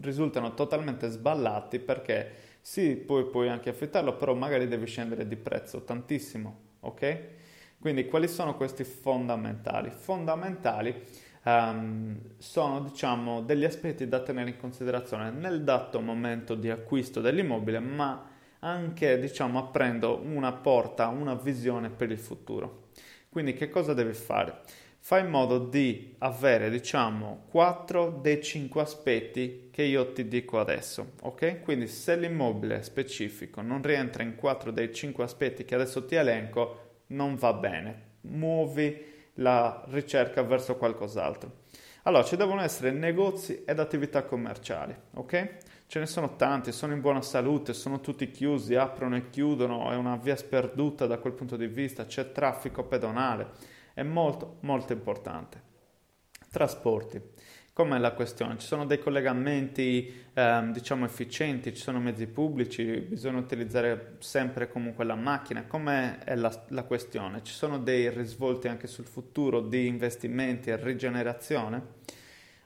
risultano 0.00 0.54
totalmente 0.54 1.08
sballati 1.08 1.78
perché 1.78 2.44
sì, 2.60 2.96
poi 2.96 3.26
puoi 3.26 3.48
anche 3.48 3.70
affittarlo, 3.70 4.16
però 4.16 4.34
magari 4.34 4.66
devi 4.66 4.86
scendere 4.86 5.26
di 5.28 5.36
prezzo 5.36 5.84
tantissimo, 5.84 6.58
ok? 6.80 7.44
Quindi 7.78 8.06
quali 8.06 8.28
sono 8.28 8.56
questi 8.56 8.84
fondamentali? 8.84 9.90
Fondamentali 9.90 10.94
um, 11.44 12.18
sono 12.38 12.80
diciamo 12.80 13.42
degli 13.42 13.64
aspetti 13.64 14.08
da 14.08 14.20
tenere 14.20 14.50
in 14.50 14.58
considerazione 14.58 15.30
nel 15.30 15.62
dato 15.62 16.00
momento 16.00 16.54
di 16.54 16.70
acquisto 16.70 17.20
dell'immobile, 17.20 17.78
ma 17.78 18.30
anche 18.60 19.18
diciamo 19.18 19.58
aprendo 19.58 20.20
una 20.22 20.52
porta, 20.52 21.08
una 21.08 21.34
visione 21.34 21.90
per 21.90 22.10
il 22.10 22.18
futuro. 22.18 22.88
Quindi 23.28 23.54
che 23.54 23.68
cosa 23.68 23.94
devi 23.94 24.14
fare? 24.14 24.62
Fai 24.98 25.20
in 25.20 25.28
modo 25.28 25.58
di 25.58 26.16
avere 26.18 26.68
diciamo 26.68 27.44
4 27.50 28.18
dei 28.20 28.42
5 28.42 28.80
aspetti 28.80 29.68
che 29.70 29.82
io 29.82 30.12
ti 30.12 30.26
dico 30.26 30.58
adesso, 30.58 31.12
ok? 31.22 31.60
Quindi 31.60 31.86
se 31.86 32.16
l'immobile 32.16 32.82
specifico 32.82 33.60
non 33.60 33.82
rientra 33.82 34.24
in 34.24 34.34
4 34.34 34.72
dei 34.72 34.92
5 34.92 35.22
aspetti 35.22 35.64
che 35.64 35.76
adesso 35.76 36.06
ti 36.06 36.16
elenco, 36.16 36.95
non 37.08 37.36
va 37.36 37.52
bene, 37.52 38.02
muovi 38.22 39.14
la 39.34 39.84
ricerca 39.88 40.42
verso 40.42 40.76
qualcos'altro. 40.76 41.64
Allora, 42.02 42.24
ci 42.24 42.36
devono 42.36 42.62
essere 42.62 42.92
negozi 42.92 43.64
ed 43.64 43.80
attività 43.80 44.24
commerciali, 44.24 44.94
ok? 45.14 45.56
Ce 45.88 45.98
ne 45.98 46.06
sono 46.06 46.36
tanti, 46.36 46.72
sono 46.72 46.92
in 46.92 47.00
buona 47.00 47.20
salute, 47.20 47.72
sono 47.72 48.00
tutti 48.00 48.30
chiusi, 48.30 48.74
aprono 48.74 49.16
e 49.16 49.30
chiudono, 49.30 49.90
è 49.90 49.96
una 49.96 50.16
via 50.16 50.36
sperduta 50.36 51.06
da 51.06 51.18
quel 51.18 51.32
punto 51.32 51.56
di 51.56 51.66
vista, 51.66 52.06
c'è 52.06 52.32
traffico 52.32 52.84
pedonale, 52.84 53.50
è 53.92 54.02
molto 54.02 54.58
molto 54.60 54.92
importante. 54.92 55.62
Trasporti. 56.50 57.20
Com'è 57.76 57.98
la 57.98 58.12
questione? 58.12 58.56
Ci 58.56 58.66
sono 58.66 58.86
dei 58.86 58.98
collegamenti 58.98 60.28
ehm, 60.32 60.72
diciamo 60.72 61.04
efficienti, 61.04 61.74
ci 61.74 61.82
sono 61.82 62.00
mezzi 62.00 62.26
pubblici, 62.26 62.82
bisogna 63.00 63.36
utilizzare 63.36 64.14
sempre 64.20 64.70
comunque 64.70 65.04
la 65.04 65.14
macchina. 65.14 65.66
Com'è 65.66 66.20
la, 66.36 66.64
la 66.68 66.84
questione? 66.84 67.42
Ci 67.42 67.52
sono 67.52 67.78
dei 67.78 68.08
risvolti 68.08 68.68
anche 68.68 68.86
sul 68.86 69.04
futuro 69.04 69.60
di 69.60 69.88
investimenti 69.88 70.70
e 70.70 70.82
rigenerazione? 70.82 71.76
A 71.76 71.82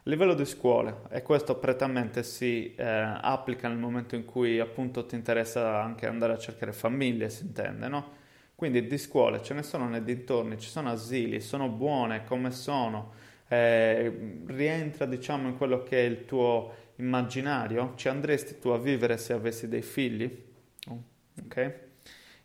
livello 0.05 0.35
di 0.35 0.45
scuole, 0.45 0.99
e 1.11 1.23
questo 1.23 1.57
prettamente 1.57 2.23
si 2.23 2.73
eh, 2.77 2.85
applica 2.85 3.67
nel 3.67 3.79
momento 3.79 4.15
in 4.15 4.25
cui 4.25 4.61
appunto 4.61 5.07
ti 5.07 5.17
interessa 5.17 5.83
anche 5.83 6.07
andare 6.07 6.35
a 6.35 6.39
cercare 6.39 6.73
famiglie, 6.73 7.31
si 7.31 7.47
intende, 7.47 7.89
no? 7.89 8.13
Quindi 8.55 8.87
di 8.87 8.99
scuole 8.99 9.43
ce 9.43 9.55
ne 9.55 9.65
sono 9.65 9.89
nei 9.89 10.05
dintorni, 10.05 10.57
ci 10.57 10.69
sono 10.69 10.91
asili, 10.91 11.41
sono 11.41 11.69
buone 11.69 12.23
come 12.27 12.53
sono, 12.53 13.29
eh, 13.53 14.43
rientra 14.47 15.07
diciamo 15.07 15.49
in 15.49 15.57
quello 15.57 15.83
che 15.83 15.99
è 15.99 16.09
il 16.09 16.25
tuo 16.25 16.73
immaginario? 16.97 17.95
Ci 17.97 18.07
andresti 18.09 18.61
tu 18.61 18.69
a 18.69 18.79
vivere 18.79 19.19
se 19.19 19.33
avessi 19.33 19.67
dei 19.67 19.83
figli? 19.83 20.45
Oh, 20.89 21.03
ok? 21.43 21.75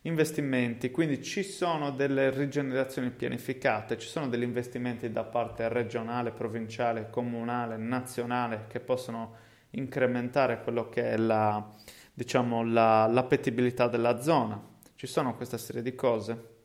Investimenti, 0.02 0.90
quindi 0.90 1.22
ci 1.22 1.44
sono 1.44 1.90
delle 1.90 2.30
rigenerazioni 2.30 3.10
pianificate, 3.10 3.98
ci 3.98 4.08
sono 4.08 4.28
degli 4.28 4.42
investimenti 4.42 5.12
da 5.12 5.22
parte 5.22 5.68
regionale, 5.68 6.32
provinciale, 6.32 7.08
comunale, 7.08 7.76
nazionale 7.76 8.64
che 8.66 8.80
possono 8.80 9.36
incrementare 9.70 10.60
quello 10.62 10.88
che 10.88 11.10
è 11.10 11.16
la, 11.16 11.72
diciamo, 12.12 12.64
la, 12.64 13.06
l'appetibilità 13.06 13.86
della 13.86 14.20
zona. 14.20 14.60
Ci 14.96 15.06
sono 15.06 15.36
questa 15.36 15.58
serie 15.58 15.82
di 15.82 15.94
cose. 15.94 16.55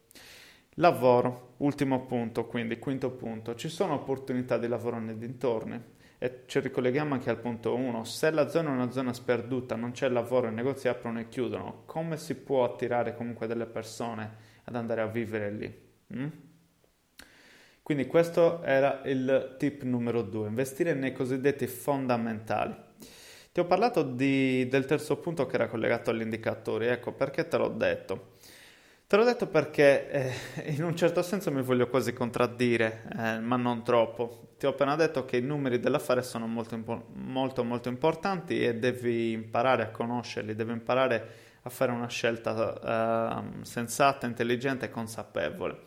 Lavoro, 0.76 1.56
ultimo 1.58 2.06
punto, 2.06 2.46
quindi 2.46 2.80
quinto 2.80 3.12
punto, 3.12 3.56
ci 3.56 3.68
sono 3.68 3.96
opportunità 3.96 4.58
di 4.58 4.70
lavoro 4.70 5.00
nei 5.00 5.18
dintorni 5.18 5.80
e 6.18 6.44
ci 6.46 6.62
ricolleghiamo 6.62 7.14
anche 7.14 7.30
al 7.30 7.40
punto 7.40 7.76
1, 7.76 8.06
se 8.06 8.32
la 8.32 8.48
zona 8.48 8.70
è 8.70 8.74
una 8.74 8.90
zona 8.90 9.12
sperduta, 9.12 9.76
non 9.76 9.92
c'è 9.92 10.08
lavoro, 10.08 10.48
i 10.48 10.54
negozi 10.54 10.88
aprono 10.88 11.20
e 11.20 11.28
chiudono, 11.28 11.84
come 11.86 12.16
si 12.16 12.36
può 12.36 12.64
attirare 12.64 13.16
comunque 13.16 13.48
delle 13.48 13.66
persone 13.66 14.36
ad 14.64 14.76
andare 14.76 15.02
a 15.02 15.08
vivere 15.08 15.52
lì. 15.52 15.82
Mm? 16.16 16.28
Quindi 17.84 18.08
questo 18.08 18.64
era 18.64 19.02
il 19.04 19.56
tip 19.58 19.84
numero 19.84 20.22
due, 20.22 20.48
investire 20.48 20.94
nei 20.94 21.12
cosiddetti 21.12 21.68
fondamentali. 21.68 22.74
Ti 23.52 23.60
ho 23.60 23.66
parlato 23.66 24.04
di, 24.04 24.70
del 24.70 24.86
terzo 24.86 25.18
punto 25.18 25.46
che 25.48 25.56
era 25.56 25.68
collegato 25.68 26.12
agli 26.12 26.22
indicatori, 26.22 26.86
ecco 26.86 27.12
perché 27.12 27.50
te 27.50 27.58
l'ho 27.58 27.68
detto. 27.68 28.36
Te 29.12 29.18
l'ho 29.18 29.26
detto 29.26 29.48
perché 29.48 30.10
eh, 30.10 30.72
in 30.72 30.86
un 30.86 30.96
certo 30.96 31.22
senso 31.22 31.52
mi 31.52 31.62
voglio 31.62 31.90
quasi 31.90 32.14
contraddire, 32.14 33.04
eh, 33.18 33.40
ma 33.40 33.58
non 33.58 33.84
troppo. 33.84 34.54
Ti 34.58 34.66
ho 34.66 34.70
appena 34.70 34.96
detto 34.96 35.26
che 35.26 35.36
i 35.36 35.42
numeri 35.42 35.82
dell'affare 35.82 36.24
sono 36.24 36.48
molto, 36.48 36.76
impo- 36.76 37.08
molto, 37.16 37.66
molto 37.66 37.90
importanti 37.90 38.64
e 38.64 38.76
devi 38.76 39.34
imparare 39.34 39.84
a 39.84 39.90
conoscerli, 39.90 40.56
devi 40.56 40.72
imparare 40.72 41.28
a 41.62 41.70
fare 41.70 41.92
una 41.92 42.08
scelta 42.08 43.42
eh, 43.44 43.66
sensata, 43.66 44.28
intelligente 44.28 44.86
e 44.86 44.90
consapevole. 44.90 45.80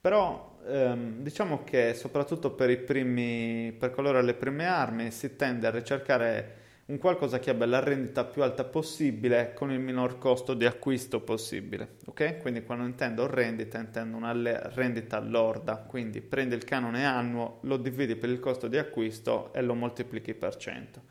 Però 0.00 0.60
ehm, 0.64 1.22
diciamo 1.22 1.64
che 1.64 1.94
soprattutto 1.94 2.52
per, 2.52 2.84
primi, 2.84 3.74
per 3.76 3.90
coloro 3.90 4.18
alle 4.18 4.34
prime 4.34 4.66
armi 4.66 5.10
si 5.10 5.34
tende 5.34 5.66
a 5.66 5.70
ricercare 5.72 6.59
un 6.90 6.98
qualcosa 6.98 7.38
che 7.38 7.50
abbia 7.50 7.66
la 7.66 7.78
rendita 7.78 8.24
più 8.24 8.42
alta 8.42 8.64
possibile 8.64 9.54
con 9.54 9.70
il 9.70 9.78
minor 9.78 10.18
costo 10.18 10.54
di 10.54 10.66
acquisto 10.66 11.20
possibile. 11.20 11.96
Ok? 12.06 12.38
Quindi 12.38 12.64
quando 12.64 12.84
intendo 12.84 13.28
rendita 13.28 13.78
intendo 13.78 14.16
una 14.16 14.32
rendita 14.32 15.20
lorda, 15.20 15.76
quindi 15.76 16.20
prendi 16.20 16.56
il 16.56 16.64
canone 16.64 17.06
annuo, 17.06 17.58
lo 17.62 17.76
dividi 17.76 18.16
per 18.16 18.28
il 18.30 18.40
costo 18.40 18.66
di 18.66 18.76
acquisto 18.76 19.52
e 19.52 19.62
lo 19.62 19.74
moltiplichi 19.74 20.34
per 20.34 20.56
100. 20.56 21.02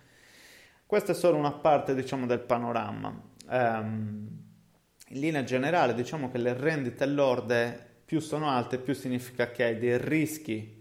Questa 0.85 1.13
è 1.13 1.15
solo 1.15 1.37
una 1.37 1.53
parte 1.53 1.95
diciamo 1.95 2.25
del 2.25 2.41
panorama. 2.41 3.27
Um, 3.47 4.27
in 5.11 5.19
linea 5.19 5.43
generale 5.43 5.93
diciamo 5.93 6.29
che 6.29 6.37
le 6.37 6.53
rendite 6.53 7.05
lorde 7.05 7.87
più 8.03 8.19
sono 8.19 8.49
alte 8.49 8.79
più 8.79 8.93
significa 8.93 9.49
che 9.49 9.63
hai 9.63 9.77
dei 9.79 9.97
rischi 9.97 10.78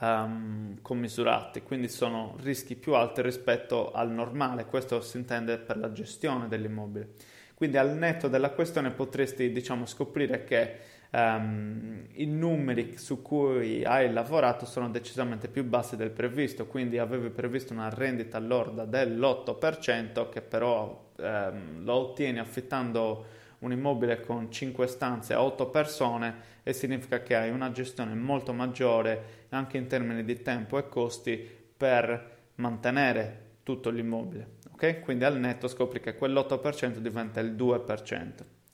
um, 0.00 0.78
commisurati, 0.82 1.62
quindi 1.62 1.88
sono 1.88 2.34
rischi 2.42 2.74
più 2.74 2.94
alti 2.94 3.22
rispetto 3.22 3.92
al 3.92 4.10
normale, 4.10 4.66
questo 4.66 5.00
si 5.00 5.16
intende 5.16 5.58
per 5.58 5.78
la 5.78 5.92
gestione 5.92 6.48
dell'immobile. 6.48 7.10
Quindi 7.54 7.76
al 7.76 7.94
netto 7.94 8.28
della 8.28 8.50
questione 8.50 8.90
potresti 8.90 9.52
diciamo, 9.52 9.84
scoprire 9.84 10.44
che 10.44 10.76
um, 11.10 12.06
i 12.12 12.24
numeri 12.24 12.96
su 12.96 13.20
cui 13.20 13.84
hai 13.84 14.10
lavorato 14.10 14.64
sono 14.64 14.88
decisamente 14.88 15.48
più 15.48 15.64
bassi 15.64 15.94
del 15.96 16.10
previsto, 16.10 16.66
quindi 16.66 16.96
avevi 16.96 17.28
previsto 17.28 17.74
una 17.74 17.90
rendita 17.90 18.38
lorda 18.38 18.86
dell'8% 18.86 20.30
che 20.30 20.40
però 20.40 21.10
um, 21.16 21.84
lo 21.84 21.92
ottieni 21.92 22.38
affittando 22.38 23.38
un 23.60 23.72
immobile 23.72 24.20
con 24.20 24.50
5 24.50 24.86
stanze 24.86 25.34
a 25.34 25.42
8 25.42 25.68
persone 25.70 26.48
e 26.62 26.72
significa 26.72 27.22
che 27.22 27.36
hai 27.36 27.50
una 27.50 27.72
gestione 27.72 28.14
molto 28.14 28.52
maggiore 28.52 29.46
anche 29.50 29.76
in 29.76 29.86
termini 29.86 30.24
di 30.24 30.42
tempo 30.42 30.78
e 30.78 30.88
costi 30.88 31.48
per 31.76 32.38
mantenere 32.56 33.48
tutto 33.62 33.90
l'immobile. 33.90 34.58
Ok? 34.72 35.00
Quindi 35.00 35.24
al 35.24 35.38
netto 35.38 35.68
scopri 35.68 36.00
che 36.00 36.16
quell'8% 36.16 36.96
diventa 36.96 37.40
il 37.40 37.52
2%. 37.52 38.32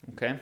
Ok? 0.08 0.38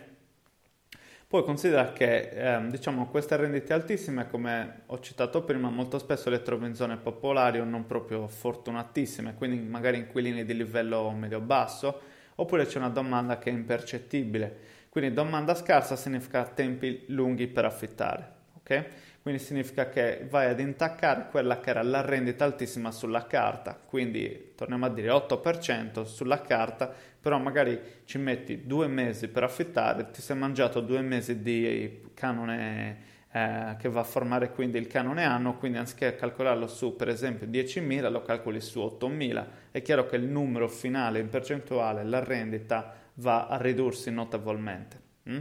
Poi 1.27 1.43
considera 1.43 1.91
che 1.93 2.29
eh, 2.29 2.67
diciamo, 2.69 3.09
queste 3.09 3.35
rendite 3.37 3.73
altissime, 3.73 4.29
come 4.29 4.83
ho 4.87 5.01
citato 5.01 5.43
prima, 5.43 5.69
molto 5.69 5.99
spesso 5.99 6.31
le 6.31 6.43
trovi 6.43 6.67
in 6.67 6.77
zone 6.77 6.97
popolari 6.97 7.59
o 7.59 7.65
non 7.65 7.87
proprio 7.87 8.29
fortunatissime, 8.29 9.35
quindi 9.35 9.59
magari 9.59 9.99
inquilini 9.99 10.45
di 10.45 10.55
livello 10.55 11.11
medio-basso, 11.11 12.01
oppure 12.37 12.67
c'è 12.67 12.79
una 12.79 12.89
domanda 12.89 13.39
che 13.39 13.51
è 13.51 13.53
impercettibile. 13.53 14.73
Quindi 14.89 15.13
domanda 15.13 15.55
scarsa 15.55 15.97
significa 15.97 16.45
tempi 16.45 17.05
lunghi 17.09 17.49
per 17.49 17.65
affittare, 17.65 18.33
ok? 18.59 18.87
Quindi 19.23 19.43
significa 19.43 19.89
che 19.89 20.27
vai 20.29 20.51
ad 20.51 20.61
intaccare 20.61 21.29
quella 21.31 21.59
che 21.59 21.71
era 21.71 21.83
la 21.83 22.03
rendita 22.03 22.45
altissima 22.45 22.91
sulla 22.91 23.27
carta, 23.27 23.75
quindi 23.75 24.53
torniamo 24.55 24.85
a 24.85 24.91
dire 24.91 25.09
8% 25.09 26.05
sulla 26.05 26.43
carta, 26.43 26.93
però 27.21 27.39
magari 27.39 27.81
ci 28.05 28.19
metti 28.19 28.67
due 28.67 28.87
mesi 28.87 29.29
per 29.29 29.43
affittare, 29.43 30.11
ti 30.11 30.21
sei 30.21 30.37
mangiato 30.37 30.81
due 30.81 31.01
mesi 31.01 31.41
di 31.41 32.11
canone 32.13 33.13
eh, 33.35 33.75
che 33.81 33.89
va 33.89 33.99
a 33.99 34.05
formare 34.05 34.51
quindi 34.51 34.79
il 34.79 34.87
canone 34.87 35.25
anno, 35.25 35.57
quindi 35.57 35.77
anziché 35.77 36.15
calcolarlo 36.15 36.69
su 36.69 36.95
per 36.95 37.09
esempio 37.09 37.49
10.000 37.49 38.09
lo 38.09 38.23
calcoli 38.23 38.61
su 38.61 38.79
8.000, 38.79 39.47
è 39.73 39.83
chiaro 39.83 40.07
che 40.07 40.15
il 40.15 40.23
numero 40.23 40.69
finale 40.69 41.19
in 41.19 41.29
percentuale, 41.29 42.05
la 42.05 42.23
rendita 42.23 42.95
va 43.15 43.49
a 43.49 43.57
ridursi 43.57 44.13
notevolmente. 44.13 45.01
Mm? 45.29 45.39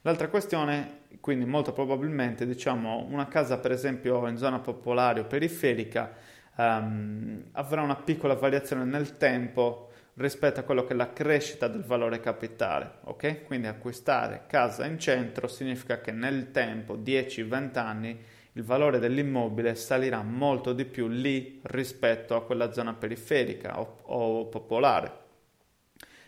L'altra 0.00 0.28
questione, 0.28 1.00
quindi 1.20 1.44
molto 1.44 1.74
probabilmente 1.74 2.46
diciamo 2.46 3.06
una 3.10 3.28
casa 3.28 3.58
per 3.58 3.72
esempio 3.72 4.26
in 4.26 4.38
zona 4.38 4.58
popolare 4.58 5.20
o 5.20 5.24
periferica 5.24 6.14
um, 6.56 7.42
avrà 7.52 7.82
una 7.82 7.96
piccola 7.96 8.32
variazione 8.32 8.84
nel 8.84 9.18
tempo 9.18 9.89
rispetto 10.14 10.60
a 10.60 10.62
quello 10.62 10.84
che 10.84 10.92
è 10.92 10.96
la 10.96 11.12
crescita 11.12 11.68
del 11.68 11.84
valore 11.84 12.20
capitale, 12.20 12.98
ok? 13.04 13.44
Quindi 13.44 13.66
acquistare 13.66 14.44
casa 14.46 14.86
in 14.86 14.98
centro 14.98 15.48
significa 15.48 16.00
che 16.00 16.12
nel 16.12 16.50
tempo, 16.50 16.96
10-20 16.96 17.78
anni, 17.78 18.18
il 18.54 18.64
valore 18.64 18.98
dell'immobile 18.98 19.74
salirà 19.76 20.22
molto 20.22 20.72
di 20.72 20.84
più 20.84 21.06
lì 21.06 21.60
rispetto 21.64 22.34
a 22.34 22.44
quella 22.44 22.72
zona 22.72 22.94
periferica 22.94 23.80
o, 23.80 23.98
o 24.02 24.46
popolare. 24.46 25.18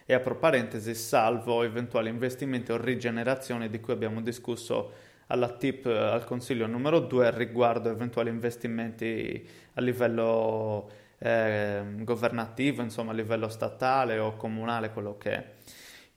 E 0.05 0.15
apro 0.15 0.37
parentesi, 0.37 0.95
salvo 0.95 1.63
eventuali 1.63 2.09
investimenti 2.09 2.73
o 2.73 2.77
rigenerazione 2.77 3.69
di 3.69 3.81
cui 3.81 3.93
abbiamo 3.93 4.21
discusso 4.21 5.11
alla 5.29 5.49
tip, 5.49 5.87
al 5.87 6.25
consiglio 6.25 6.67
numero 6.67 7.01
2 7.01 7.31
riguardo 7.37 7.91
eventuali 7.91 8.29
investimenti 8.29 9.49
a 9.75 9.81
livello 9.81 10.91
eh, 11.23 11.83
governativo, 11.99 12.83
insomma 12.83 13.13
a 13.13 13.15
livello 13.15 13.49
statale 13.49 14.19
o 14.19 14.37
comunale, 14.37 14.91
quello 14.91 15.17
che 15.17 15.31
è. 15.31 15.53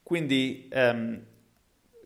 Quindi, 0.01 0.67
ehm, 0.71 1.21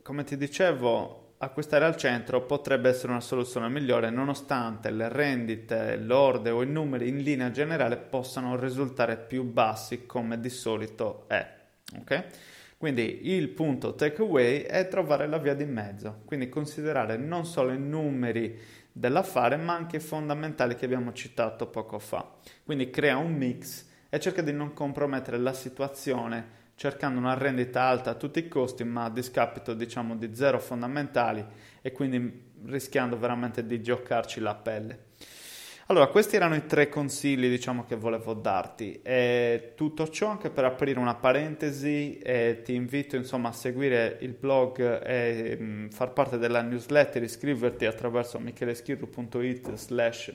come 0.03 0.23
ti 0.23 0.37
dicevo, 0.37 1.19
acquistare 1.37 1.85
al 1.85 1.95
centro 1.95 2.45
potrebbe 2.45 2.89
essere 2.89 3.11
una 3.11 3.21
soluzione 3.21 3.69
migliore 3.69 4.09
nonostante 4.09 4.91
le 4.91 5.07
rendite, 5.07 5.95
l'orde 5.97 6.49
o 6.49 6.61
i 6.61 6.67
numeri 6.67 7.07
in 7.07 7.21
linea 7.21 7.51
generale 7.51 7.97
possano 7.97 8.59
risultare 8.59 9.17
più 9.17 9.43
bassi 9.43 10.05
come 10.05 10.39
di 10.39 10.49
solito 10.49 11.25
è. 11.27 11.57
Okay? 11.99 12.23
Quindi 12.77 13.31
il 13.33 13.49
punto 13.49 13.95
takeaway 13.95 14.61
è 14.61 14.87
trovare 14.87 15.27
la 15.27 15.37
via 15.37 15.53
di 15.53 15.65
mezzo, 15.65 16.21
quindi 16.25 16.47
considerare 16.47 17.17
non 17.17 17.45
solo 17.45 17.71
i 17.71 17.77
numeri 17.77 18.57
dell'affare 18.99 19.55
ma 19.55 19.73
anche 19.73 20.01
fondamentali 20.01 20.75
che 20.75 20.83
abbiamo 20.83 21.13
citato 21.13 21.67
poco 21.67 21.99
fa. 21.99 22.29
Quindi 22.65 22.89
crea 22.89 23.15
un 23.15 23.33
mix 23.33 23.87
e 24.09 24.19
cerca 24.19 24.41
di 24.41 24.51
non 24.51 24.73
compromettere 24.73 25.37
la 25.37 25.53
situazione 25.53 26.57
cercando 26.75 27.19
una 27.19 27.33
rendita 27.33 27.83
alta 27.83 28.11
a 28.11 28.15
tutti 28.15 28.39
i 28.39 28.47
costi 28.47 28.83
ma 28.83 29.05
a 29.05 29.09
discapito 29.09 29.73
diciamo 29.73 30.15
di 30.15 30.35
zero 30.35 30.59
fondamentali 30.59 31.45
e 31.81 31.91
quindi 31.91 32.51
rischiando 32.65 33.17
veramente 33.17 33.65
di 33.65 33.81
giocarci 33.81 34.41
la 34.41 34.55
pelle. 34.55 35.07
Allora, 35.91 36.05
questi 36.05 36.35
erano 36.35 36.53
i 36.53 36.67
tre 36.67 36.87
consigli, 36.87 37.49
diciamo, 37.49 37.83
che 37.83 37.95
volevo 37.95 38.35
darti. 38.35 39.01
E 39.01 39.73
tutto 39.75 40.07
ciò 40.09 40.27
anche 40.27 40.51
per 40.51 40.63
aprire 40.63 40.99
una 40.99 41.15
parentesi 41.15 42.19
e 42.19 42.61
ti 42.63 42.75
invito, 42.75 43.15
insomma, 43.15 43.49
a 43.49 43.53
seguire 43.53 44.19
il 44.21 44.33
blog 44.33 45.01
e 45.03 45.57
mh, 45.59 45.63
mm, 45.63 45.87
far 45.87 46.13
parte 46.13 46.37
della 46.37 46.61
newsletter, 46.61 47.23
iscriverti 47.23 47.87
attraverso 47.87 48.37
micheleschirru.it 48.37 49.73
slash 49.73 50.31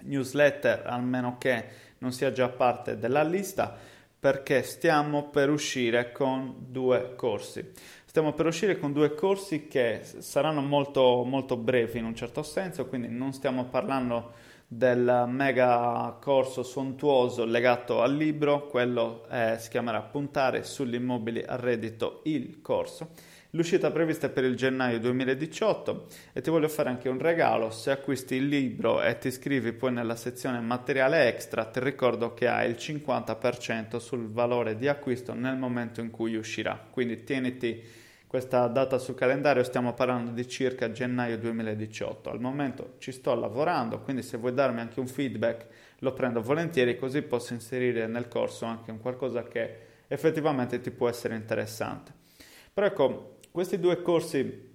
newsletter, 0.00 0.82
almeno 0.86 1.36
che 1.38 1.64
non 1.98 2.10
sia 2.10 2.32
già 2.32 2.48
parte 2.48 2.98
della 2.98 3.22
lista, 3.22 3.78
perché 4.18 4.64
stiamo 4.64 5.28
per 5.28 5.50
uscire 5.50 6.10
con 6.10 6.52
due 6.58 7.14
corsi. 7.14 7.64
Stiamo 8.06 8.32
per 8.32 8.46
uscire 8.46 8.76
con 8.80 8.92
due 8.92 9.14
corsi 9.14 9.68
che 9.68 10.00
saranno 10.02 10.62
molto, 10.62 11.22
molto 11.22 11.56
brevi 11.56 12.00
in 12.00 12.06
un 12.06 12.16
certo 12.16 12.42
senso, 12.42 12.86
quindi 12.86 13.06
non 13.06 13.32
stiamo 13.32 13.66
parlando 13.66 14.43
del 14.76 15.26
mega 15.28 16.16
corso 16.20 16.64
sontuoso 16.64 17.44
legato 17.44 18.02
al 18.02 18.16
libro, 18.16 18.66
quello 18.66 19.24
eh, 19.30 19.56
si 19.58 19.68
chiamerà 19.68 20.02
Puntare 20.02 20.64
sugli 20.64 20.94
immobili 20.94 21.42
a 21.46 21.54
reddito 21.54 22.22
il 22.24 22.60
corso. 22.60 23.10
L'uscita 23.50 23.92
prevista 23.92 24.26
è 24.26 24.30
per 24.30 24.42
il 24.42 24.56
gennaio 24.56 24.98
2018 24.98 26.06
e 26.32 26.40
ti 26.40 26.50
voglio 26.50 26.68
fare 26.68 26.88
anche 26.88 27.08
un 27.08 27.20
regalo, 27.20 27.70
se 27.70 27.92
acquisti 27.92 28.34
il 28.34 28.48
libro 28.48 29.00
e 29.00 29.16
ti 29.18 29.28
iscrivi 29.28 29.72
poi 29.72 29.92
nella 29.92 30.16
sezione 30.16 30.58
materiale 30.58 31.28
extra, 31.28 31.66
ti 31.66 31.78
ricordo 31.78 32.34
che 32.34 32.48
hai 32.48 32.68
il 32.68 32.76
50% 32.76 33.98
sul 33.98 34.28
valore 34.28 34.76
di 34.76 34.88
acquisto 34.88 35.34
nel 35.34 35.56
momento 35.56 36.00
in 36.00 36.10
cui 36.10 36.34
uscirà, 36.34 36.84
quindi 36.90 37.22
tieniti 37.22 37.80
questa 38.34 38.66
data 38.66 38.98
sul 38.98 39.14
calendario 39.14 39.62
stiamo 39.62 39.92
parlando 39.92 40.32
di 40.32 40.48
circa 40.48 40.90
gennaio 40.90 41.38
2018. 41.38 42.30
Al 42.30 42.40
momento 42.40 42.94
ci 42.98 43.12
sto 43.12 43.32
lavorando, 43.32 44.00
quindi 44.00 44.22
se 44.22 44.38
vuoi 44.38 44.52
darmi 44.52 44.80
anche 44.80 44.98
un 44.98 45.06
feedback 45.06 45.66
lo 46.00 46.12
prendo 46.14 46.42
volentieri 46.42 46.98
così 46.98 47.22
posso 47.22 47.52
inserire 47.52 48.08
nel 48.08 48.26
corso 48.26 48.64
anche 48.64 48.90
un 48.90 48.98
qualcosa 48.98 49.44
che 49.44 49.76
effettivamente 50.08 50.80
ti 50.80 50.90
può 50.90 51.08
essere 51.08 51.36
interessante. 51.36 52.12
Però 52.72 52.84
ecco, 52.84 53.36
questi 53.52 53.78
due 53.78 54.02
corsi 54.02 54.72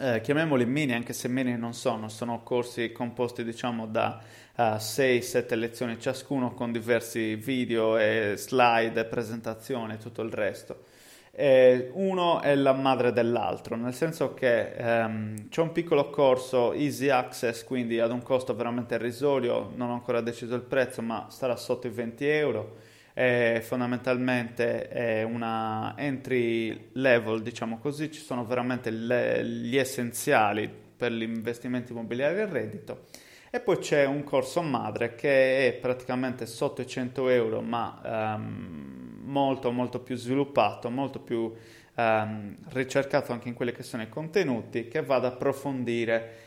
eh, 0.00 0.20
chiamiamoli 0.20 0.66
mini, 0.66 0.92
anche 0.92 1.14
se 1.14 1.28
mini 1.28 1.56
non 1.56 1.72
sono, 1.72 2.10
sono 2.10 2.42
corsi 2.42 2.92
composti 2.92 3.42
diciamo 3.42 3.86
da 3.86 4.22
uh, 4.54 4.60
eh, 4.60 4.64
6-7 4.76 5.56
lezioni 5.56 5.98
ciascuno 5.98 6.52
con 6.52 6.72
diversi 6.72 7.36
video 7.36 7.96
e 7.96 8.34
slide, 8.36 9.06
presentazioni 9.06 9.94
e 9.94 9.96
tutto 9.96 10.20
il 10.20 10.30
resto. 10.30 10.96
E 11.40 11.90
uno 11.92 12.40
è 12.40 12.56
la 12.56 12.72
madre 12.72 13.12
dell'altro, 13.12 13.76
nel 13.76 13.94
senso 13.94 14.34
che 14.34 14.74
um, 14.76 15.48
c'è 15.48 15.60
un 15.60 15.70
piccolo 15.70 16.10
corso 16.10 16.72
easy 16.72 17.10
access, 17.10 17.62
quindi 17.62 18.00
ad 18.00 18.10
un 18.10 18.22
costo 18.22 18.56
veramente 18.56 18.96
irrisorio, 18.96 19.70
non 19.76 19.90
ho 19.90 19.92
ancora 19.92 20.20
deciso 20.20 20.56
il 20.56 20.62
prezzo, 20.62 21.00
ma 21.00 21.26
starà 21.30 21.54
sotto 21.54 21.86
i 21.86 21.90
20 21.90 22.26
euro 22.26 22.76
è 23.18 23.60
fondamentalmente 23.62 24.88
è 24.88 25.22
una 25.22 25.94
entry 25.96 26.90
level, 26.94 27.42
diciamo 27.42 27.78
così, 27.78 28.10
ci 28.12 28.20
sono 28.20 28.44
veramente 28.44 28.90
le, 28.90 29.44
gli 29.44 29.76
essenziali 29.76 30.68
per 30.96 31.12
gli 31.12 31.22
investimenti 31.22 31.92
immobiliari 31.92 32.38
e 32.38 32.46
reddito. 32.46 33.06
E 33.50 33.60
poi 33.60 33.78
c'è 33.78 34.04
un 34.04 34.24
corso 34.24 34.60
madre 34.62 35.14
che 35.14 35.68
è 35.68 35.72
praticamente 35.72 36.46
sotto 36.46 36.80
i 36.80 36.86
100 36.86 37.28
euro, 37.28 37.60
ma 37.60 38.34
um, 38.36 38.97
molto 39.28 39.70
molto 39.70 40.00
più 40.00 40.16
sviluppato, 40.16 40.90
molto 40.90 41.20
più 41.20 41.52
um, 41.94 42.56
ricercato 42.68 43.32
anche 43.32 43.48
in 43.48 43.54
quelli 43.54 43.72
che 43.72 43.82
sono 43.82 44.02
i 44.02 44.08
contenuti, 44.08 44.88
che 44.88 45.02
va 45.02 45.16
ad 45.16 45.26
approfondire 45.26 46.46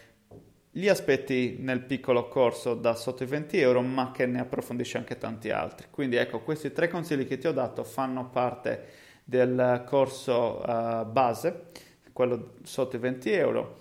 gli 0.71 0.87
aspetti 0.87 1.57
nel 1.59 1.81
piccolo 1.81 2.27
corso 2.27 2.75
da 2.75 2.95
sotto 2.95 3.23
i 3.23 3.27
20 3.27 3.59
euro, 3.59 3.81
ma 3.81 4.11
che 4.11 4.25
ne 4.25 4.39
approfondisce 4.39 4.97
anche 4.97 5.17
tanti 5.17 5.49
altri. 5.49 5.87
Quindi 5.89 6.15
ecco, 6.15 6.41
questi 6.41 6.71
tre 6.71 6.87
consigli 6.87 7.27
che 7.27 7.37
ti 7.37 7.47
ho 7.47 7.51
dato 7.51 7.83
fanno 7.83 8.29
parte 8.29 9.09
del 9.23 9.83
corso 9.85 10.61
uh, 10.65 11.05
base, 11.05 11.67
quello 12.13 12.53
sotto 12.63 12.95
i 12.95 12.99
20 12.99 13.31
euro. 13.31 13.80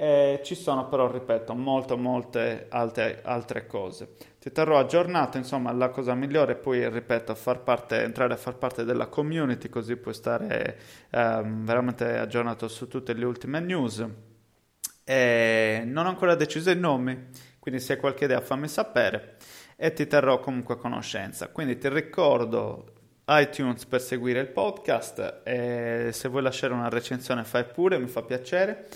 E 0.00 0.40
ci 0.44 0.54
sono 0.54 0.88
però, 0.88 1.10
ripeto, 1.10 1.54
molte, 1.54 1.96
molte 1.96 2.66
altre, 2.68 3.20
altre 3.24 3.66
cose. 3.66 4.14
Ti 4.38 4.52
terrò 4.52 4.78
aggiornato, 4.78 5.38
insomma, 5.38 5.72
la 5.72 5.88
cosa 5.88 6.14
migliore 6.14 6.52
è 6.52 6.56
poi, 6.56 6.88
ripeto, 6.88 7.34
far 7.34 7.62
parte, 7.62 8.02
entrare 8.02 8.32
a 8.32 8.36
far 8.36 8.56
parte 8.56 8.84
della 8.84 9.08
community, 9.08 9.68
così 9.68 9.96
puoi 9.96 10.14
stare 10.14 10.78
um, 11.10 11.64
veramente 11.64 12.16
aggiornato 12.16 12.68
su 12.68 12.86
tutte 12.86 13.12
le 13.12 13.24
ultime 13.24 13.58
news 13.58 14.06
e 15.08 15.84
non 15.86 16.04
ho 16.04 16.10
ancora 16.10 16.34
deciso 16.34 16.70
i 16.70 16.76
nomi, 16.76 17.28
quindi 17.58 17.80
se 17.80 17.94
hai 17.94 17.98
qualche 17.98 18.26
idea 18.26 18.42
fammi 18.42 18.68
sapere 18.68 19.36
e 19.74 19.94
ti 19.94 20.06
terrò 20.06 20.38
comunque 20.38 20.74
a 20.74 20.76
conoscenza. 20.76 21.48
Quindi 21.48 21.78
ti 21.78 21.88
ricordo 21.88 22.92
iTunes 23.26 23.86
per 23.86 24.02
seguire 24.02 24.40
il 24.40 24.48
podcast 24.48 25.40
e 25.44 26.10
se 26.12 26.28
vuoi 26.28 26.42
lasciare 26.42 26.74
una 26.74 26.90
recensione 26.90 27.44
fai 27.44 27.64
pure, 27.64 27.98
mi 27.98 28.06
fa 28.06 28.20
piacere. 28.20 28.86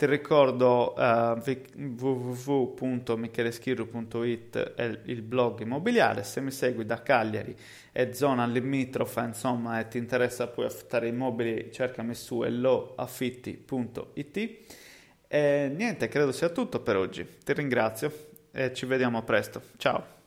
Ti 0.00 0.06
ricordo 0.06 0.94
uh, 0.96 1.36
www.micheleschirru.it 1.76 4.72
è 4.72 4.98
il 5.04 5.20
blog 5.20 5.60
immobiliare, 5.60 6.24
se 6.24 6.40
mi 6.40 6.50
segui 6.50 6.86
da 6.86 7.02
Cagliari 7.02 7.54
e 7.92 8.14
zona 8.14 8.46
limitrofa, 8.46 9.24
insomma, 9.24 9.78
e 9.78 9.88
ti 9.88 9.98
interessa 9.98 10.46
poi 10.46 10.64
affittare 10.64 11.08
immobili, 11.08 11.70
cercami 11.70 12.14
su 12.14 12.42
elloaffitti.it 12.42 14.58
e 15.28 15.70
niente, 15.76 16.08
credo 16.08 16.32
sia 16.32 16.48
tutto 16.48 16.80
per 16.80 16.96
oggi. 16.96 17.26
Ti 17.44 17.52
ringrazio 17.52 18.10
e 18.52 18.72
ci 18.72 18.86
vediamo 18.86 19.22
presto. 19.22 19.60
Ciao. 19.76 20.19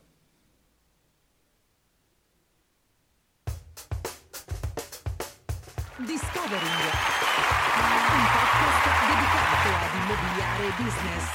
Immobiliare 10.14 10.70
business. 10.78 11.26